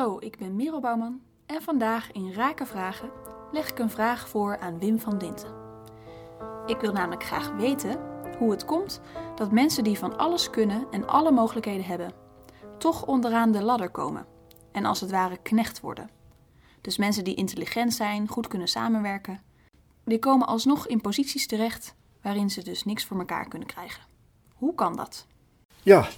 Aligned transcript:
Hallo, 0.00 0.18
ik 0.20 0.38
ben 0.38 0.56
Merel 0.56 0.80
Bouwman 0.80 1.20
en 1.46 1.62
vandaag 1.62 2.12
in 2.12 2.32
Raken 2.32 2.66
Vragen 2.66 3.10
leg 3.52 3.70
ik 3.70 3.78
een 3.78 3.90
vraag 3.90 4.28
voor 4.28 4.58
aan 4.58 4.78
Wim 4.78 4.98
van 4.98 5.18
Dinten. 5.18 5.54
Ik 6.66 6.80
wil 6.80 6.92
namelijk 6.92 7.24
graag 7.24 7.50
weten 7.56 8.00
hoe 8.38 8.50
het 8.50 8.64
komt 8.64 9.00
dat 9.36 9.52
mensen 9.52 9.84
die 9.84 9.98
van 9.98 10.16
alles 10.16 10.50
kunnen 10.50 10.86
en 10.90 11.06
alle 11.06 11.30
mogelijkheden 11.30 11.84
hebben, 11.84 12.12
toch 12.78 13.06
onderaan 13.06 13.52
de 13.52 13.62
ladder 13.62 13.90
komen 13.90 14.26
en 14.72 14.84
als 14.84 15.00
het 15.00 15.10
ware 15.10 15.38
knecht 15.42 15.80
worden. 15.80 16.10
Dus 16.80 16.96
mensen 16.96 17.24
die 17.24 17.34
intelligent 17.34 17.94
zijn, 17.94 18.28
goed 18.28 18.48
kunnen 18.48 18.68
samenwerken, 18.68 19.42
die 20.04 20.18
komen 20.18 20.46
alsnog 20.46 20.86
in 20.86 21.00
posities 21.00 21.46
terecht 21.46 21.94
waarin 22.22 22.50
ze 22.50 22.62
dus 22.62 22.84
niks 22.84 23.04
voor 23.04 23.18
elkaar 23.18 23.48
kunnen 23.48 23.68
krijgen. 23.68 24.02
Hoe 24.54 24.74
kan 24.74 24.96
dat? 24.96 25.26
Ja, 25.82 26.08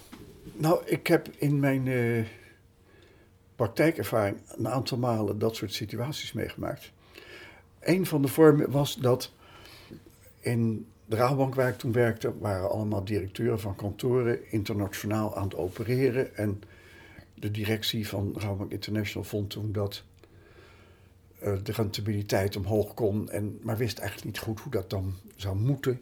nou, 0.53 0.85
ik 0.85 1.07
heb 1.07 1.27
in 1.37 1.59
mijn 1.59 1.85
uh, 1.85 2.25
praktijkervaring 3.55 4.37
een 4.57 4.67
aantal 4.67 4.97
malen 4.97 5.39
dat 5.39 5.55
soort 5.55 5.73
situaties 5.73 6.33
meegemaakt. 6.33 6.91
Een 7.79 8.05
van 8.05 8.21
de 8.21 8.27
vormen 8.27 8.71
was 8.71 8.95
dat 8.95 9.31
in 10.39 10.87
de 11.05 11.15
Rabobank 11.15 11.55
waar 11.55 11.69
ik 11.69 11.77
toen 11.77 11.91
werkte, 11.91 12.37
waren 12.39 12.69
allemaal 12.69 13.03
directeuren 13.03 13.59
van 13.59 13.75
kantoren 13.75 14.51
internationaal 14.51 15.35
aan 15.35 15.43
het 15.43 15.55
opereren. 15.55 16.35
En 16.35 16.61
de 17.33 17.51
directie 17.51 18.07
van 18.07 18.33
Rabobank 18.37 18.71
International 18.71 19.27
vond 19.27 19.49
toen 19.49 19.71
dat 19.71 20.03
uh, 21.43 21.53
de 21.63 21.71
rentabiliteit 21.71 22.55
omhoog 22.55 22.93
kon, 22.93 23.29
en, 23.29 23.59
maar 23.61 23.77
wist 23.77 23.97
eigenlijk 23.97 24.27
niet 24.27 24.43
goed 24.43 24.59
hoe 24.59 24.71
dat 24.71 24.89
dan 24.89 25.13
zou 25.35 25.55
moeten. 25.55 26.01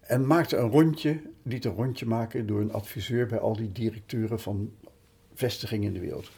En 0.00 0.26
maakte 0.26 0.56
een 0.56 0.70
rondje, 0.70 1.20
liet 1.42 1.64
een 1.64 1.74
rondje 1.74 2.06
maken 2.06 2.46
door 2.46 2.60
een 2.60 2.72
adviseur 2.72 3.26
bij 3.26 3.38
al 3.38 3.56
die 3.56 3.72
directeuren 3.72 4.40
van 4.40 4.72
vestigingen 5.34 5.86
in 5.86 5.94
de 5.94 6.00
wereld. 6.00 6.30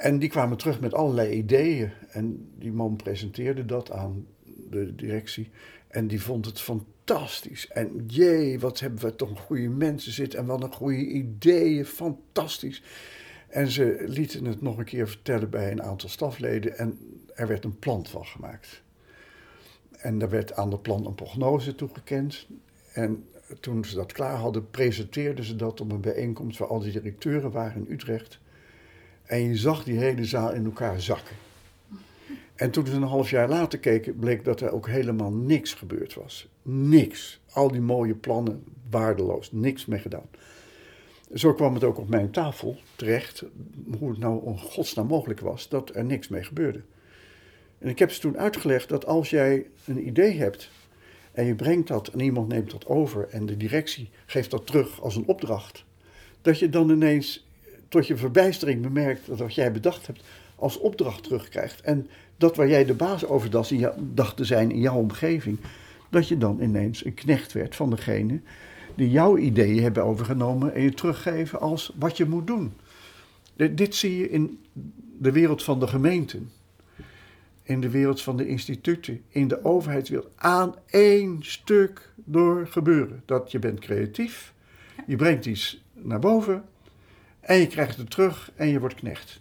En 0.00 0.18
die 0.18 0.28
kwamen 0.28 0.56
terug 0.56 0.80
met 0.80 0.94
allerlei 0.94 1.32
ideeën. 1.32 1.90
En 2.10 2.48
die 2.58 2.72
man 2.72 2.96
presenteerde 2.96 3.64
dat 3.64 3.90
aan 3.90 4.26
de 4.70 4.94
directie. 4.94 5.50
En 5.88 6.06
die 6.06 6.22
vond 6.22 6.46
het 6.46 6.60
fantastisch. 6.60 7.68
En 7.68 8.04
jee, 8.06 8.60
wat 8.60 8.80
hebben 8.80 9.00
we 9.00 9.16
toch 9.16 9.40
goede 9.40 9.68
mensen 9.68 10.12
zitten. 10.12 10.38
En 10.38 10.46
wat 10.46 10.62
een 10.62 10.72
goede 10.72 11.06
ideeën. 11.06 11.84
Fantastisch. 11.84 12.82
En 13.48 13.68
ze 13.68 14.04
lieten 14.06 14.44
het 14.44 14.60
nog 14.60 14.78
een 14.78 14.84
keer 14.84 15.08
vertellen 15.08 15.50
bij 15.50 15.70
een 15.70 15.82
aantal 15.82 16.08
stafleden. 16.08 16.78
En 16.78 16.98
er 17.34 17.46
werd 17.46 17.64
een 17.64 17.78
plan 17.78 18.06
van 18.06 18.24
gemaakt. 18.24 18.82
En 19.90 20.22
er 20.22 20.30
werd 20.30 20.54
aan 20.54 20.70
het 20.70 20.82
plan 20.82 21.06
een 21.06 21.14
prognose 21.14 21.74
toegekend. 21.74 22.46
En 22.92 23.24
toen 23.60 23.84
ze 23.84 23.94
dat 23.94 24.12
klaar 24.12 24.36
hadden, 24.36 24.70
presenteerden 24.70 25.44
ze 25.44 25.56
dat 25.56 25.80
op 25.80 25.92
een 25.92 26.00
bijeenkomst 26.00 26.58
waar 26.58 26.68
al 26.68 26.80
die 26.80 26.92
directeuren 26.92 27.50
waren 27.50 27.86
in 27.86 27.92
Utrecht. 27.92 28.40
En 29.30 29.48
je 29.48 29.56
zag 29.56 29.84
die 29.84 29.98
hele 29.98 30.24
zaal 30.24 30.52
in 30.52 30.64
elkaar 30.64 31.00
zakken. 31.00 31.36
En 32.54 32.70
toen 32.70 32.86
ze 32.86 32.92
een 32.92 33.02
half 33.02 33.30
jaar 33.30 33.48
later 33.48 33.78
keken, 33.78 34.16
bleek 34.16 34.44
dat 34.44 34.60
er 34.60 34.72
ook 34.72 34.88
helemaal 34.88 35.32
niks 35.32 35.74
gebeurd 35.74 36.14
was. 36.14 36.48
Niks. 36.62 37.40
Al 37.52 37.70
die 37.70 37.80
mooie 37.80 38.14
plannen, 38.14 38.64
waardeloos. 38.90 39.52
Niks 39.52 39.86
mee 39.86 39.98
gedaan. 39.98 40.28
Zo 41.34 41.54
kwam 41.54 41.74
het 41.74 41.84
ook 41.84 41.98
op 41.98 42.08
mijn 42.08 42.30
tafel 42.30 42.76
terecht, 42.96 43.44
hoe 43.98 44.10
het 44.10 44.18
nou 44.18 44.46
in 44.46 44.58
godsnaam 44.58 45.06
mogelijk 45.06 45.40
was 45.40 45.68
dat 45.68 45.94
er 45.94 46.04
niks 46.04 46.28
mee 46.28 46.42
gebeurde. 46.42 46.82
En 47.78 47.88
ik 47.88 47.98
heb 47.98 48.10
ze 48.10 48.20
toen 48.20 48.38
uitgelegd 48.38 48.88
dat 48.88 49.06
als 49.06 49.30
jij 49.30 49.66
een 49.84 50.06
idee 50.06 50.38
hebt 50.38 50.70
en 51.32 51.44
je 51.44 51.54
brengt 51.54 51.88
dat 51.88 52.08
en 52.08 52.20
iemand 52.20 52.48
neemt 52.48 52.70
dat 52.70 52.86
over 52.86 53.28
en 53.28 53.46
de 53.46 53.56
directie 53.56 54.10
geeft 54.26 54.50
dat 54.50 54.66
terug 54.66 55.00
als 55.00 55.16
een 55.16 55.26
opdracht, 55.26 55.84
dat 56.42 56.58
je 56.58 56.68
dan 56.68 56.90
ineens 56.90 57.48
tot 57.90 58.06
je 58.06 58.16
verbijstering 58.16 58.82
bemerkt 58.82 59.26
dat 59.26 59.38
wat 59.38 59.54
jij 59.54 59.72
bedacht 59.72 60.06
hebt 60.06 60.22
als 60.56 60.78
opdracht 60.78 61.22
terugkrijgt. 61.22 61.80
En 61.80 62.08
dat 62.36 62.56
waar 62.56 62.68
jij 62.68 62.84
de 62.84 62.94
baas 62.94 63.26
over 63.26 63.50
dacht 64.14 64.36
te 64.36 64.44
zijn 64.44 64.70
in 64.70 64.80
jouw 64.80 64.96
omgeving, 64.96 65.58
dat 66.08 66.28
je 66.28 66.38
dan 66.38 66.60
ineens 66.60 67.04
een 67.04 67.14
knecht 67.14 67.52
werd 67.52 67.76
van 67.76 67.90
degene 67.90 68.40
die 68.94 69.10
jouw 69.10 69.36
ideeën 69.36 69.82
hebben 69.82 70.04
overgenomen 70.04 70.74
en 70.74 70.82
je 70.82 70.94
teruggeven 70.94 71.60
als 71.60 71.92
wat 71.98 72.16
je 72.16 72.24
moet 72.24 72.46
doen. 72.46 72.72
Dit 73.70 73.94
zie 73.94 74.16
je 74.16 74.30
in 74.30 74.58
de 75.18 75.32
wereld 75.32 75.62
van 75.62 75.80
de 75.80 75.86
gemeenten 75.86 76.50
in 77.70 77.80
de 77.80 77.90
wereld 77.90 78.22
van 78.22 78.36
de 78.36 78.46
instituten, 78.46 79.22
in 79.28 79.48
de 79.48 79.64
overheidswereld, 79.64 80.30
aan 80.36 80.74
één 80.86 81.38
stuk 81.40 82.12
door 82.16 82.66
gebeuren. 82.66 83.22
Dat 83.26 83.50
je 83.50 83.58
bent 83.58 83.78
creatief, 83.78 84.54
je 85.06 85.16
brengt 85.16 85.46
iets 85.46 85.82
naar 85.92 86.18
boven 86.18 86.64
en 87.50 87.58
je 87.58 87.66
krijgt 87.66 87.96
het 87.96 88.10
terug 88.10 88.50
en 88.56 88.68
je 88.68 88.80
wordt 88.80 88.94
knecht. 88.94 89.40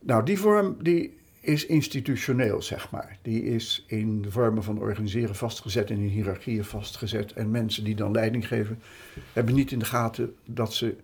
Nou, 0.00 0.24
die 0.24 0.38
vorm 0.38 0.76
die 0.82 1.16
is 1.40 1.66
institutioneel, 1.66 2.62
zeg 2.62 2.90
maar. 2.90 3.18
Die 3.22 3.42
is 3.44 3.84
in 3.86 4.22
de 4.22 4.30
vormen 4.30 4.62
van 4.62 4.78
organiseren 4.78 5.34
vastgezet 5.34 5.90
en 5.90 5.96
in 5.96 6.08
hiërarchieën 6.08 6.64
vastgezet. 6.64 7.32
En 7.32 7.50
mensen 7.50 7.84
die 7.84 7.94
dan 7.94 8.12
leiding 8.12 8.48
geven, 8.48 8.78
hebben 9.32 9.54
niet 9.54 9.72
in 9.72 9.78
de 9.78 9.84
gaten 9.84 10.34
dat 10.44 10.74
ze 10.74 10.96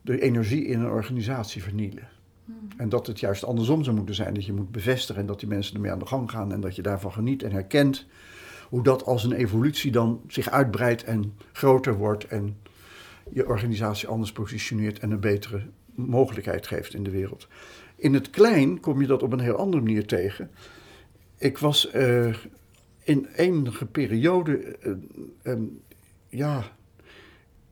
de 0.00 0.20
energie 0.20 0.64
in 0.64 0.80
een 0.80 0.90
organisatie 0.90 1.62
vernielen. 1.62 2.08
Hmm. 2.44 2.68
En 2.76 2.88
dat 2.88 3.06
het 3.06 3.20
juist 3.20 3.44
andersom 3.44 3.84
zou 3.84 3.96
moeten 3.96 4.14
zijn. 4.14 4.34
Dat 4.34 4.46
je 4.46 4.52
moet 4.52 4.70
bevestigen 4.70 5.20
en 5.20 5.26
dat 5.26 5.40
die 5.40 5.48
mensen 5.48 5.74
ermee 5.74 5.90
aan 5.90 5.98
de 5.98 6.06
gang 6.06 6.30
gaan 6.30 6.52
en 6.52 6.60
dat 6.60 6.76
je 6.76 6.82
daarvan 6.82 7.12
geniet 7.12 7.42
en 7.42 7.52
herkent. 7.52 8.06
Hoe 8.68 8.82
dat 8.82 9.04
als 9.04 9.24
een 9.24 9.32
evolutie 9.32 9.90
dan 9.90 10.20
zich 10.26 10.50
uitbreidt 10.50 11.04
en 11.04 11.34
groter 11.52 11.96
wordt 11.96 12.24
en 12.24 12.56
je 13.32 13.46
organisatie 13.46 14.08
anders 14.08 14.32
positioneert 14.32 14.98
en 14.98 15.10
een 15.10 15.20
betere 15.20 15.62
mogelijkheid 15.94 16.66
geeft 16.66 16.94
in 16.94 17.02
de 17.02 17.10
wereld. 17.10 17.48
In 17.96 18.14
het 18.14 18.30
klein 18.30 18.80
kom 18.80 19.00
je 19.00 19.06
dat 19.06 19.22
op 19.22 19.32
een 19.32 19.40
heel 19.40 19.56
andere 19.56 19.82
manier 19.82 20.06
tegen. 20.06 20.50
Ik 21.38 21.58
was 21.58 21.94
uh, 21.94 22.34
in 23.02 23.26
enige 23.36 23.86
periode, 23.86 24.76
uh, 25.42 25.54
ja, 26.28 26.76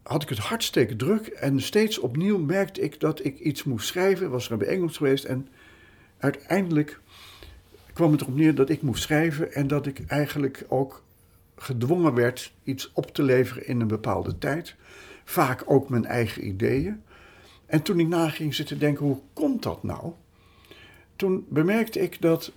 had 0.02 0.22
ik 0.22 0.28
het 0.28 0.38
hartstikke 0.38 0.96
druk 0.96 1.26
en 1.26 1.60
steeds 1.60 1.98
opnieuw 1.98 2.38
merkte 2.38 2.80
ik 2.80 3.00
dat 3.00 3.24
ik 3.24 3.38
iets 3.38 3.64
moest 3.64 3.86
schrijven. 3.86 4.30
Was 4.30 4.46
er 4.46 4.52
een 4.52 4.58
bijeenkomst 4.58 4.96
geweest 4.96 5.24
en 5.24 5.48
uiteindelijk 6.18 7.00
kwam 7.92 8.12
het 8.12 8.20
erop 8.20 8.36
neer 8.36 8.54
dat 8.54 8.68
ik 8.68 8.82
moest 8.82 9.02
schrijven 9.02 9.52
en 9.52 9.66
dat 9.66 9.86
ik 9.86 10.00
eigenlijk 10.06 10.64
ook 10.68 11.04
gedwongen 11.56 12.14
werd 12.14 12.52
iets 12.62 12.90
op 12.92 13.14
te 13.14 13.22
leveren 13.22 13.66
in 13.66 13.80
een 13.80 13.86
bepaalde 13.86 14.38
tijd. 14.38 14.74
Vaak 15.28 15.62
ook 15.66 15.88
mijn 15.88 16.04
eigen 16.04 16.46
ideeën. 16.46 17.02
En 17.66 17.82
toen 17.82 18.00
ik 18.00 18.08
na 18.08 18.28
ging 18.28 18.54
zitten 18.54 18.78
denken, 18.78 19.04
hoe 19.04 19.20
komt 19.32 19.62
dat 19.62 19.82
nou? 19.82 20.12
Toen 21.16 21.46
bemerkte 21.48 22.00
ik 22.00 22.20
dat 22.20 22.52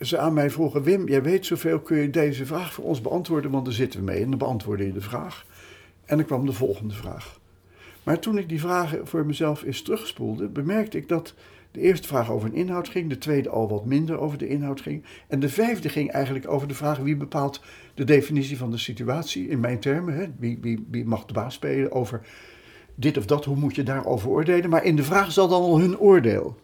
ze 0.00 0.18
aan 0.18 0.34
mij 0.34 0.50
vroegen, 0.50 0.82
Wim, 0.82 1.08
jij 1.08 1.22
weet 1.22 1.46
zoveel, 1.46 1.80
kun 1.80 1.96
je 1.96 2.10
deze 2.10 2.46
vraag 2.46 2.72
voor 2.72 2.84
ons 2.84 3.00
beantwoorden, 3.00 3.50
want 3.50 3.64
daar 3.64 3.74
zitten 3.74 4.00
we 4.00 4.06
mee. 4.06 4.22
En 4.22 4.30
dan 4.30 4.38
beantwoordde 4.38 4.86
je 4.86 4.92
de 4.92 5.00
vraag. 5.00 5.46
En 6.04 6.16
dan 6.16 6.26
kwam 6.26 6.46
de 6.46 6.52
volgende 6.52 6.94
vraag. 6.94 7.40
Maar 8.02 8.18
toen 8.18 8.38
ik 8.38 8.48
die 8.48 8.60
vragen 8.60 9.06
voor 9.06 9.26
mezelf 9.26 9.62
eens 9.62 9.82
terugspoelde, 9.82 10.48
bemerkte 10.48 10.96
ik 10.96 11.08
dat 11.08 11.34
de 11.78 11.84
eerste 11.84 12.08
vraag 12.08 12.30
over 12.30 12.48
een 12.48 12.54
inhoud 12.54 12.88
ging, 12.88 13.08
de 13.08 13.18
tweede 13.18 13.48
al 13.48 13.68
wat 13.68 13.84
minder 13.84 14.18
over 14.18 14.38
de 14.38 14.48
inhoud 14.48 14.80
ging. 14.80 15.04
En 15.28 15.40
de 15.40 15.48
vijfde 15.48 15.88
ging 15.88 16.10
eigenlijk 16.10 16.48
over 16.48 16.68
de 16.68 16.74
vraag 16.74 16.98
wie 16.98 17.16
bepaalt 17.16 17.62
de 17.94 18.04
definitie 18.04 18.58
van 18.58 18.70
de 18.70 18.78
situatie 18.78 19.48
in 19.48 19.60
mijn 19.60 19.78
termen. 19.78 20.14
Hè? 20.14 20.26
Wie, 20.38 20.58
wie, 20.60 20.86
wie 20.90 21.04
mag 21.04 21.24
de 21.24 21.32
baas 21.32 21.54
spelen 21.54 21.92
over 21.92 22.20
dit 22.94 23.16
of 23.16 23.26
dat, 23.26 23.44
hoe 23.44 23.56
moet 23.56 23.74
je 23.74 23.82
daarover 23.82 24.28
oordelen. 24.28 24.70
Maar 24.70 24.84
in 24.84 24.96
de 24.96 25.02
vraag 25.02 25.32
zat 25.32 25.50
dan 25.50 25.62
al 25.62 25.78
hun 25.78 25.98
oordeel. 25.98 26.56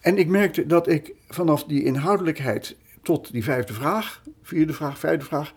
En 0.00 0.18
ik 0.18 0.28
merkte 0.28 0.66
dat 0.66 0.88
ik 0.88 1.14
vanaf 1.28 1.64
die 1.64 1.84
inhoudelijkheid 1.84 2.76
tot 3.02 3.32
die 3.32 3.44
vijfde 3.44 3.72
vraag, 3.72 4.22
vierde 4.42 4.72
vraag, 4.72 4.98
vijfde 4.98 5.24
vraag, 5.24 5.54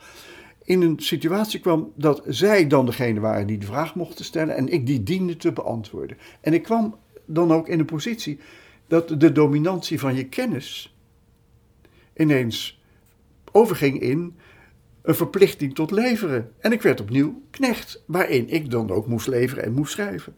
in 0.64 0.82
een 0.82 1.00
situatie 1.00 1.60
kwam 1.60 1.92
dat 1.96 2.22
zij 2.26 2.68
dan 2.68 2.86
degene 2.86 3.20
waren 3.20 3.48
die 3.48 3.58
de 3.58 3.66
vraag 3.66 3.96
mochten 3.96 4.26
stellen 4.26 4.56
en 4.56 4.68
ik 4.68 4.86
die 4.86 5.04
diende 5.04 5.38
te 5.38 5.52
beantwoorden. 5.52 6.18
En 6.42 6.54
ik 6.54 6.64
kwam 6.64 6.96
dan 7.28 7.52
ook 7.52 7.68
in 7.68 7.80
een 7.80 7.86
positie 7.86 8.40
dat 8.88 9.20
de 9.20 9.32
dominantie 9.32 10.00
van 10.00 10.16
je 10.16 10.26
kennis 10.26 10.96
ineens 12.16 12.82
overging 13.52 14.02
in 14.02 14.36
een 15.02 15.16
verplichting 15.16 15.76
tot 15.76 15.92
leveren. 15.92 16.52
En 16.60 16.72
ik 16.72 16.82
werd 16.82 17.02
opnieuw 17.02 17.42
knecht, 17.50 18.04
waarin 18.06 18.50
ik 18.50 18.72
dan 18.72 18.92
ook 18.92 19.08
moest 19.08 19.28
leveren 19.28 19.64
en 19.64 19.74
moest 19.74 19.92
schrijven. 19.92 20.36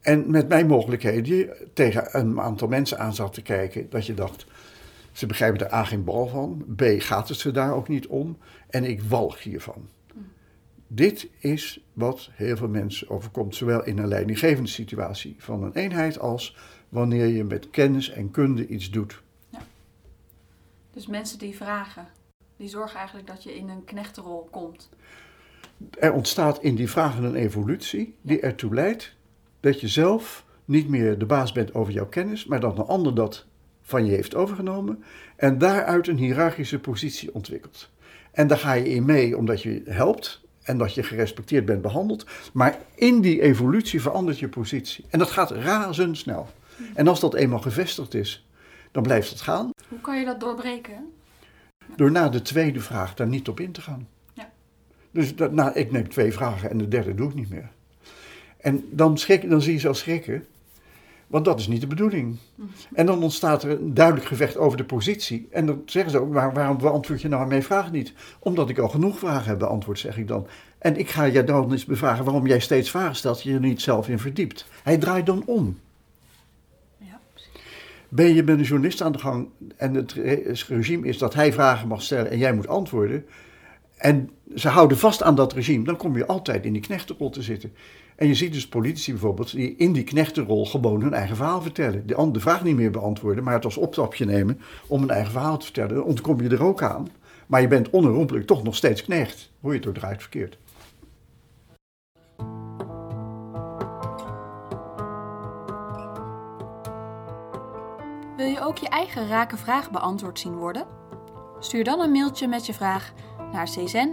En 0.00 0.30
met 0.30 0.48
mijn 0.48 0.66
mogelijkheden 0.66 1.56
tegen 1.72 2.18
een 2.18 2.40
aantal 2.40 2.68
mensen 2.68 2.98
aan 2.98 3.14
zat 3.14 3.32
te 3.32 3.42
kijken, 3.42 3.86
dat 3.90 4.06
je 4.06 4.14
dacht, 4.14 4.46
ze 5.12 5.26
begrijpen 5.26 5.66
er 5.66 5.74
A 5.74 5.84
geen 5.84 6.04
bal 6.04 6.26
van. 6.26 6.64
B 6.76 6.82
gaat 6.98 7.28
het 7.28 7.38
ze 7.38 7.50
daar 7.50 7.74
ook 7.74 7.88
niet 7.88 8.06
om. 8.06 8.38
En 8.68 8.84
ik 8.84 9.02
walg 9.02 9.42
hiervan. 9.42 9.88
Dit 10.86 11.28
is 11.38 11.84
wat 11.92 12.30
heel 12.32 12.56
veel 12.56 12.68
mensen 12.68 13.10
overkomt, 13.10 13.54
zowel 13.54 13.84
in 13.84 13.98
een 13.98 14.08
leidinggevende 14.08 14.70
situatie 14.70 15.34
van 15.38 15.62
een 15.62 15.72
eenheid 15.72 16.18
als 16.18 16.56
wanneer 16.88 17.26
je 17.26 17.44
met 17.44 17.70
kennis 17.70 18.10
en 18.10 18.30
kunde 18.30 18.66
iets 18.66 18.90
doet. 18.90 19.22
Ja. 19.48 19.62
Dus 20.90 21.06
mensen 21.06 21.38
die 21.38 21.56
vragen, 21.56 22.06
die 22.56 22.68
zorgen 22.68 22.98
eigenlijk 22.98 23.26
dat 23.26 23.42
je 23.42 23.56
in 23.56 23.68
een 23.68 23.84
knechtenrol 23.84 24.48
komt. 24.50 24.88
Er 25.98 26.12
ontstaat 26.12 26.62
in 26.62 26.74
die 26.74 26.90
vragen 26.90 27.24
een 27.24 27.34
evolutie 27.34 28.16
die 28.20 28.40
ertoe 28.40 28.74
leidt 28.74 29.14
dat 29.60 29.80
je 29.80 29.88
zelf 29.88 30.44
niet 30.64 30.88
meer 30.88 31.18
de 31.18 31.26
baas 31.26 31.52
bent 31.52 31.74
over 31.74 31.92
jouw 31.92 32.08
kennis, 32.08 32.44
maar 32.44 32.60
dat 32.60 32.78
een 32.78 32.84
ander 32.84 33.14
dat 33.14 33.46
van 33.82 34.04
je 34.04 34.12
heeft 34.12 34.34
overgenomen 34.34 35.04
en 35.36 35.58
daaruit 35.58 36.08
een 36.08 36.16
hiërarchische 36.16 36.78
positie 36.78 37.34
ontwikkelt. 37.34 37.90
En 38.32 38.46
daar 38.46 38.58
ga 38.58 38.72
je 38.72 38.88
in 38.88 39.04
mee 39.04 39.36
omdat 39.36 39.62
je 39.62 39.82
helpt 39.84 40.43
en 40.64 40.78
dat 40.78 40.94
je 40.94 41.02
gerespecteerd 41.02 41.64
bent 41.64 41.82
behandeld, 41.82 42.26
maar 42.52 42.78
in 42.94 43.20
die 43.20 43.40
evolutie 43.40 44.00
verandert 44.00 44.38
je 44.38 44.48
positie. 44.48 45.04
En 45.08 45.18
dat 45.18 45.30
gaat 45.30 45.50
razendsnel. 45.50 46.48
En 46.94 47.08
als 47.08 47.20
dat 47.20 47.34
eenmaal 47.34 47.60
gevestigd 47.60 48.14
is, 48.14 48.46
dan 48.90 49.02
blijft 49.02 49.30
het 49.30 49.40
gaan. 49.40 49.70
Hoe 49.88 50.00
kan 50.00 50.18
je 50.18 50.24
dat 50.24 50.40
doorbreken? 50.40 51.12
Door 51.96 52.10
na 52.10 52.28
de 52.28 52.42
tweede 52.42 52.80
vraag 52.80 53.14
daar 53.14 53.26
niet 53.26 53.48
op 53.48 53.60
in 53.60 53.72
te 53.72 53.80
gaan. 53.80 54.08
Ja. 54.32 54.50
Dus 55.10 55.36
dat, 55.36 55.52
nou, 55.52 55.72
ik 55.72 55.90
neem 55.90 56.08
twee 56.08 56.32
vragen 56.32 56.70
en 56.70 56.78
de 56.78 56.88
derde 56.88 57.14
doe 57.14 57.28
ik 57.28 57.34
niet 57.34 57.50
meer. 57.50 57.70
En 58.56 58.88
dan, 58.90 59.18
schrik, 59.18 59.50
dan 59.50 59.62
zie 59.62 59.72
je 59.72 59.78
ze 59.78 59.88
al 59.88 59.94
schrikken, 59.94 60.46
want 61.26 61.44
dat 61.44 61.60
is 61.60 61.66
niet 61.66 61.80
de 61.80 61.86
bedoeling. 61.86 62.36
En 62.92 63.06
dan 63.06 63.22
ontstaat 63.22 63.62
er 63.62 63.70
een 63.70 63.94
duidelijk 63.94 64.26
gevecht 64.26 64.56
over 64.56 64.76
de 64.76 64.84
positie. 64.84 65.48
En 65.50 65.66
dan 65.66 65.82
zeggen 65.86 66.10
ze 66.10 66.18
ook, 66.18 66.32
waar, 66.32 66.52
waarom 66.52 66.78
beantwoord 66.78 67.22
je 67.22 67.28
nou 67.28 67.42
aan 67.42 67.48
mijn 67.48 67.62
vraag 67.62 67.92
niet? 67.92 68.12
Omdat 68.38 68.68
ik 68.68 68.78
al 68.78 68.88
genoeg 68.88 69.18
vragen 69.18 69.48
heb 69.48 69.58
beantwoord, 69.58 69.98
zeg 69.98 70.18
ik 70.18 70.28
dan. 70.28 70.46
En 70.78 70.96
ik 70.96 71.10
ga 71.10 71.24
je 71.24 71.44
dan 71.44 71.72
eens 71.72 71.84
bevragen 71.84 72.24
waarom 72.24 72.46
jij 72.46 72.60
steeds 72.60 72.90
vragen 72.90 73.16
stelt, 73.16 73.42
je 73.42 73.52
er 73.52 73.60
niet 73.60 73.82
zelf 73.82 74.08
in 74.08 74.18
verdiept. 74.18 74.66
Hij 74.82 74.98
draait 74.98 75.26
dan 75.26 75.42
om. 75.46 75.78
Ja. 76.98 77.20
Ben 78.08 78.34
je 78.34 78.42
met 78.42 78.58
een 78.58 78.64
journalist 78.64 79.02
aan 79.02 79.12
de 79.12 79.18
gang 79.18 79.48
en 79.76 79.94
het 79.94 80.12
re- 80.12 80.54
regime 80.68 81.06
is 81.06 81.18
dat 81.18 81.34
hij 81.34 81.52
vragen 81.52 81.88
mag 81.88 82.02
stellen 82.02 82.30
en 82.30 82.38
jij 82.38 82.54
moet 82.54 82.68
antwoorden. 82.68 83.24
En 83.96 84.30
ze 84.54 84.68
houden 84.68 84.98
vast 84.98 85.22
aan 85.22 85.34
dat 85.34 85.52
regime, 85.52 85.84
dan 85.84 85.96
kom 85.96 86.16
je 86.16 86.26
altijd 86.26 86.64
in 86.64 86.72
die 86.72 86.82
knechtenrol 86.82 87.30
te 87.30 87.42
zitten. 87.42 87.72
En 88.16 88.26
je 88.26 88.34
ziet 88.34 88.52
dus 88.52 88.68
politici 88.68 89.10
bijvoorbeeld 89.10 89.50
die 89.50 89.76
in 89.76 89.92
die 89.92 90.04
knechtenrol 90.04 90.66
gewoon 90.66 91.02
hun 91.02 91.14
eigen 91.14 91.36
verhaal 91.36 91.62
vertellen. 91.62 92.06
De, 92.06 92.30
de 92.30 92.40
vraag 92.40 92.64
niet 92.64 92.76
meer 92.76 92.90
beantwoorden, 92.90 93.44
maar 93.44 93.54
het 93.54 93.64
als 93.64 93.76
opstapje 93.76 94.24
nemen 94.24 94.60
om 94.86 95.02
een 95.02 95.10
eigen 95.10 95.32
verhaal 95.32 95.58
te 95.58 95.64
vertellen. 95.64 95.94
Dan 95.94 96.04
ontkom 96.04 96.40
je 96.40 96.48
er 96.48 96.62
ook 96.62 96.82
aan. 96.82 97.08
Maar 97.46 97.60
je 97.60 97.68
bent 97.68 97.90
onherroepelijk 97.90 98.46
toch 98.46 98.62
nog 98.62 98.76
steeds 98.76 99.02
knecht. 99.02 99.50
Hoe 99.60 99.72
je 99.72 99.78
het 99.78 99.88
ook 99.88 99.94
draait 99.94 100.20
verkeerd. 100.20 100.58
Wil 108.36 108.46
je 108.46 108.60
ook 108.60 108.78
je 108.78 108.88
eigen 108.88 109.28
rake 109.28 109.56
vraag 109.56 109.90
beantwoord 109.90 110.38
zien 110.38 110.54
worden? 110.54 110.86
Stuur 111.58 111.84
dan 111.84 112.00
een 112.00 112.12
mailtje 112.12 112.48
met 112.48 112.66
je 112.66 112.74
vraag 112.74 113.12
naar 113.52 113.66
czen@czen.nl. 113.66 114.12